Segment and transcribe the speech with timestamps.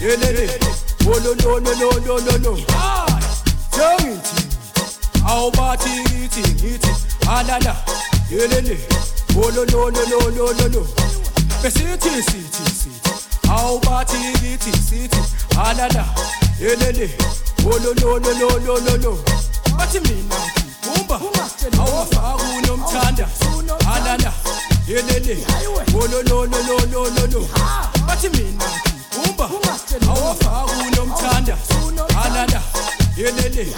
[0.00, 0.46] Yelele.
[1.06, 2.52] Oh no no no no no no no.
[3.74, 4.36] Jangithi.
[5.26, 6.92] Awubathi ngithi ngithi
[7.28, 7.76] alala.
[8.30, 8.78] Yelele.
[9.36, 10.86] Oh no no no no no no no.
[11.62, 13.10] Besithi sithi sithi.
[13.50, 15.20] Awubathi ngithi sithi
[15.58, 16.04] alala.
[16.60, 17.08] Yelele.
[17.66, 19.18] Oh no no no no no no no.
[19.76, 20.36] Bathi mina
[20.84, 21.16] kumba.
[21.78, 23.28] Awufaka unomthanda.
[23.92, 24.32] Alala.
[24.86, 25.44] Yelele.
[25.92, 27.40] Oh no no no no no no no.
[28.06, 28.64] Bathi mina
[29.38, 29.50] umba
[30.10, 31.56] awafaka unomthanda
[32.24, 32.62] alala
[33.16, 33.72] yelele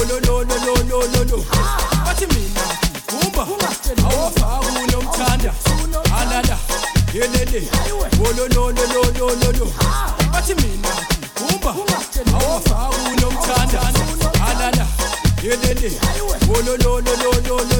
[0.00, 1.44] ololololololo
[2.04, 2.62] bathi mina
[3.22, 3.46] umba
[4.04, 4.66] awafaka
[8.26, 9.66] no no no no no no no!
[12.38, 13.80] awafaka unomthanda
[14.48, 14.86] alala
[15.42, 15.92] yelele
[16.54, 17.75] ololololololo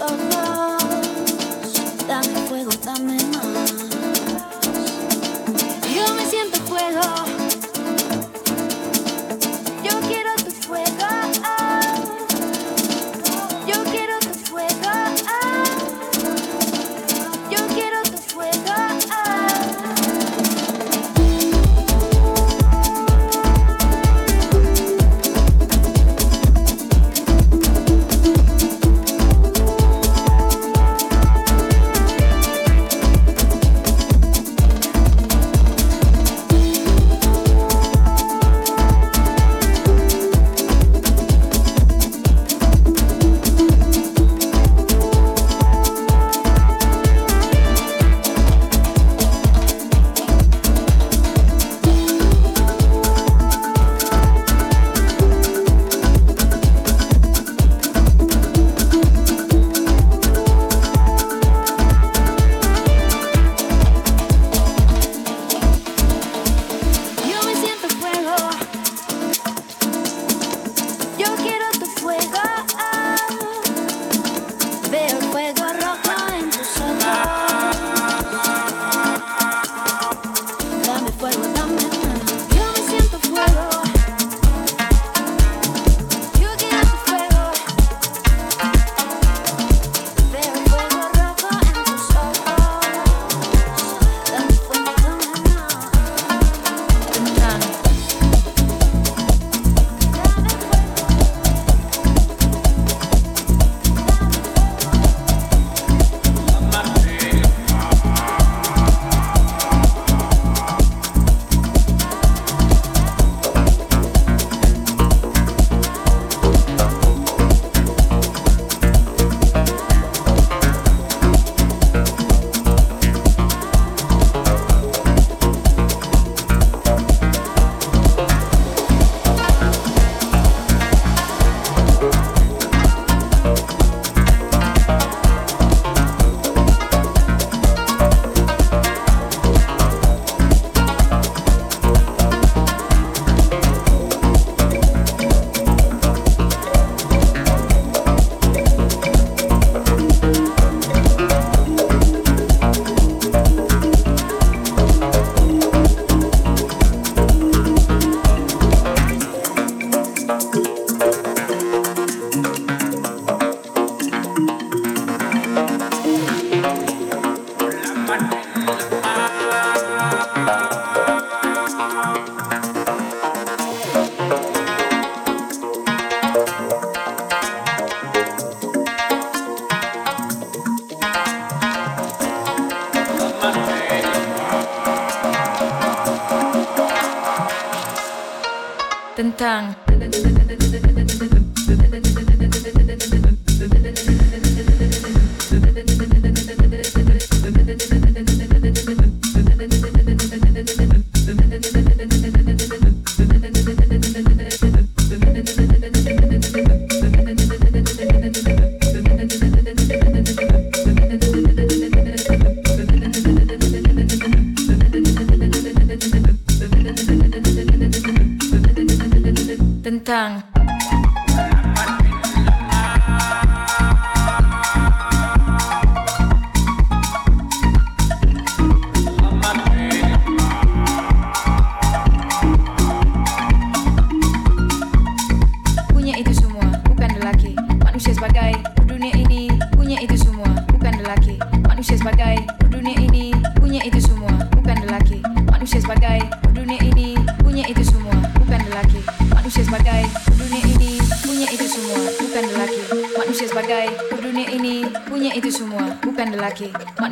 [0.00, 0.49] of my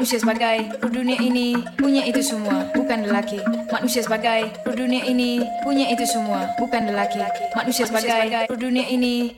[0.09, 3.45] Manusia sebagai dunia ini punya itu semua, bukan lelaki.
[3.69, 7.21] Manusia sebagai dunia ini punya itu semua, bukan lelaki.
[7.53, 9.37] Manusia sebagai dunia ini.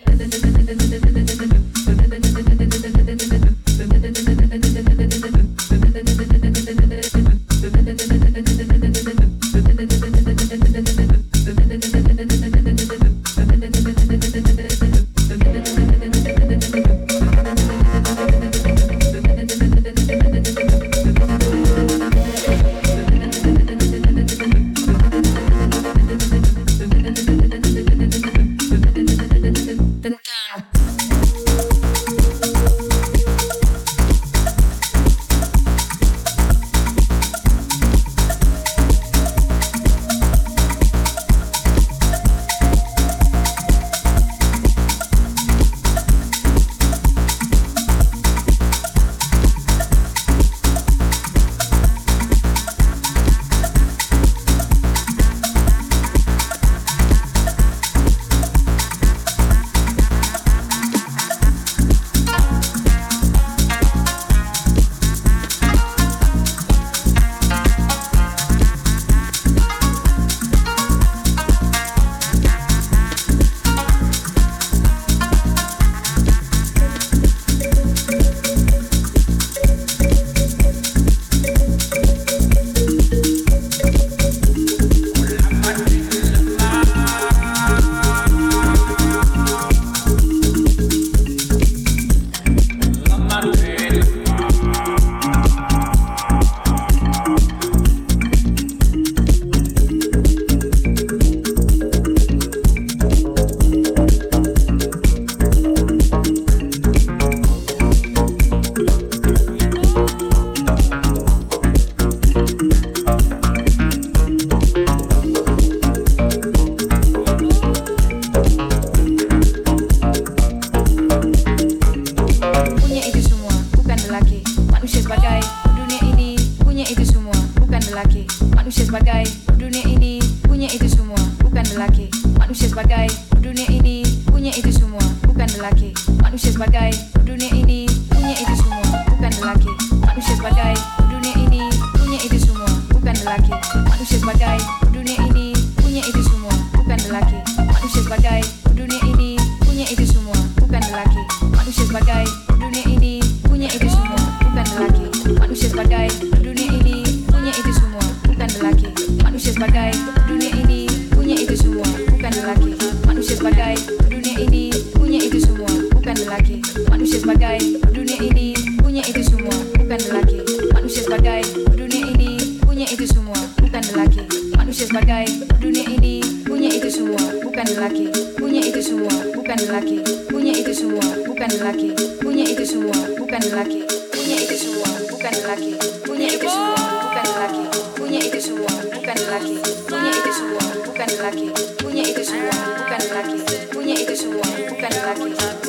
[195.13, 195.60] exactly.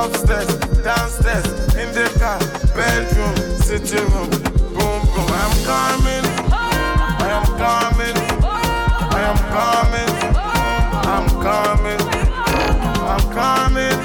[0.00, 0.46] Upstairs,
[0.84, 1.44] downstairs,
[1.74, 2.38] in the car,
[2.72, 4.30] bedroom, sitting room.
[4.30, 5.28] Boom, boom.
[5.42, 6.24] I'm coming.
[6.54, 8.16] I am coming.
[8.46, 10.10] I am coming.
[11.02, 12.02] I'm coming.
[13.10, 13.98] I'm coming.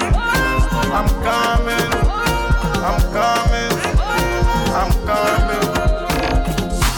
[0.98, 1.90] I'm coming.
[2.88, 3.72] I'm coming.
[4.74, 5.66] I'm coming.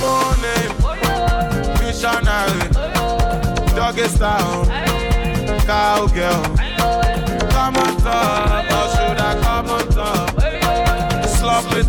[0.01, 0.71] Morning,
[1.81, 2.65] missionary,
[3.77, 4.65] doggy style,
[5.67, 6.56] cowgirl.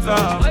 [0.08, 0.47] up.